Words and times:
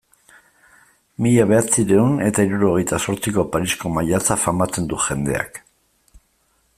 Mila 1.25 1.43
bederatziehun 1.51 2.15
eta 2.29 2.45
hirurogeita 2.47 3.01
zortziko 3.07 3.47
Parisko 3.57 3.93
maiatza 3.99 4.41
famatzen 4.47 4.91
du 4.95 5.03
jendeak. 5.07 5.65